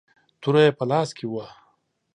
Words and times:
توره 0.41 0.61
يې 0.65 0.71
په 0.77 0.83
لاس 0.91 1.09
کې 1.17 1.25
وه. 1.31 1.45